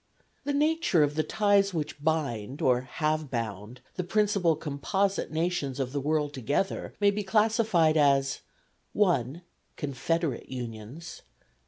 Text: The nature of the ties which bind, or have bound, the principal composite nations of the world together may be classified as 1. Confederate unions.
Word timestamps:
The 0.45 0.53
nature 0.53 1.03
of 1.03 1.13
the 1.13 1.21
ties 1.21 1.75
which 1.75 2.03
bind, 2.03 2.59
or 2.59 2.81
have 2.81 3.29
bound, 3.29 3.81
the 3.97 4.03
principal 4.03 4.55
composite 4.55 5.29
nations 5.29 5.79
of 5.79 5.91
the 5.91 6.01
world 6.01 6.33
together 6.33 6.95
may 6.99 7.11
be 7.11 7.21
classified 7.21 7.97
as 7.97 8.39
1. 8.93 9.43
Confederate 9.75 10.49
unions. 10.49 11.21